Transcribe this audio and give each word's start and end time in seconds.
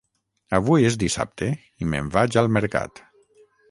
Avui 0.59 0.87
és 0.89 0.97
dissabte 1.03 1.51
i 1.85 1.91
me'n 1.93 2.11
vaig 2.19 2.43
al 2.45 2.53
mercat 2.59 3.09